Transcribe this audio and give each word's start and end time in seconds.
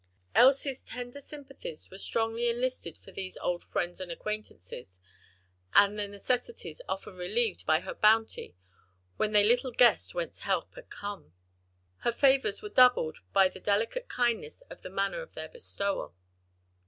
Elsie's 0.33 0.81
tender 0.81 1.21
sympathies 1.21 1.91
were 1.91 1.97
strongly 1.99 2.49
enlisted 2.49 2.97
for 2.97 3.11
these 3.11 3.37
old 3.37 3.61
friends 3.61 4.01
and 4.01 4.11
acquaintances, 4.11 4.97
and 5.75 5.99
their 5.99 6.07
necessities 6.07 6.81
often 6.89 7.15
relieved 7.15 7.67
by 7.67 7.81
her 7.81 7.93
bounty 7.93 8.55
when 9.17 9.31
they 9.31 9.43
little 9.43 9.71
guessed 9.71 10.15
whence 10.15 10.39
help 10.39 10.73
had 10.73 10.89
come. 10.89 11.33
Her 11.97 12.11
favors 12.11 12.63
were 12.63 12.69
doubled 12.69 13.19
by 13.31 13.47
the 13.47 13.59
delicate 13.59 14.07
kindness 14.09 14.61
of 14.71 14.81
the 14.81 14.89
manner 14.89 15.21
of 15.21 15.35
their 15.35 15.49
bestowal. 15.49 16.15